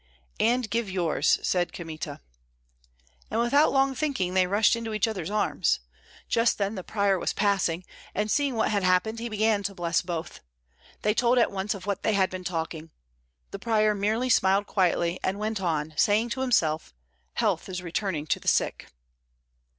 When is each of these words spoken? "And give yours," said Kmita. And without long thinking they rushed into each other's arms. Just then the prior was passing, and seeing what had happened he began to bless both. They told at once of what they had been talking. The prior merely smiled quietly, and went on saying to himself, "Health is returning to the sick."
"And 0.39 0.67
give 0.67 0.89
yours," 0.89 1.37
said 1.43 1.73
Kmita. 1.73 2.21
And 3.29 3.39
without 3.39 3.71
long 3.71 3.93
thinking 3.93 4.33
they 4.33 4.47
rushed 4.47 4.75
into 4.75 4.95
each 4.95 5.07
other's 5.07 5.29
arms. 5.29 5.79
Just 6.27 6.57
then 6.57 6.73
the 6.73 6.83
prior 6.83 7.19
was 7.19 7.33
passing, 7.33 7.85
and 8.15 8.31
seeing 8.31 8.55
what 8.55 8.71
had 8.71 8.81
happened 8.81 9.19
he 9.19 9.29
began 9.29 9.61
to 9.61 9.75
bless 9.75 10.01
both. 10.01 10.39
They 11.03 11.13
told 11.13 11.37
at 11.37 11.51
once 11.51 11.75
of 11.75 11.85
what 11.85 12.01
they 12.01 12.13
had 12.13 12.31
been 12.31 12.43
talking. 12.43 12.89
The 13.51 13.59
prior 13.59 13.93
merely 13.93 14.29
smiled 14.29 14.65
quietly, 14.65 15.19
and 15.23 15.37
went 15.37 15.61
on 15.61 15.93
saying 15.97 16.29
to 16.29 16.41
himself, 16.41 16.95
"Health 17.33 17.69
is 17.69 17.83
returning 17.83 18.25
to 18.25 18.39
the 18.39 18.47
sick." 18.47 18.87